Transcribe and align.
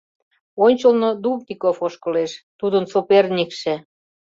Ончылно 0.65 1.09
Дубников 1.23 1.77
ошкылеш, 1.85 2.31
тудын 2.59 2.83
соперникше. 2.93 3.73